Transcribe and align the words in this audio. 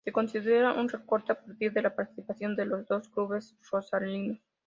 Se 0.03 0.11
considera 0.11 0.73
un 0.73 0.89
recorte 0.89 1.31
a 1.31 1.35
partir 1.39 1.71
de 1.73 1.81
la 1.83 1.95
participación 1.95 2.55
de 2.55 2.65
los 2.65 2.87
dos 2.87 3.07
clubes 3.09 3.55
rosarinos. 3.69 4.39